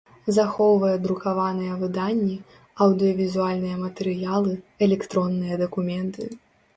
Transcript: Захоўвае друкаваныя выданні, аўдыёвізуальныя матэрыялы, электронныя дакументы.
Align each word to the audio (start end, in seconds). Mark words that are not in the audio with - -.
Захоўвае 0.35 0.93
друкаваныя 1.05 1.73
выданні, 1.81 2.37
аўдыёвізуальныя 2.85 3.75
матэрыялы, 3.83 4.55
электронныя 4.87 5.61
дакументы. 5.63 6.27